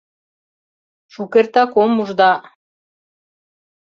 [1.13, 2.31] Шукертак ом уж да...